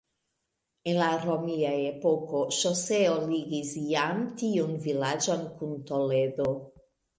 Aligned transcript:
En 0.91 0.95
la 0.99 1.09
romia 1.25 1.73
epoko 1.89 2.41
ŝoseo 2.61 3.13
ligis 3.35 3.75
jam 3.93 4.25
tiun 4.43 4.75
vilaĝon 4.89 5.47
kun 5.63 5.79
Toledo. 5.93 6.53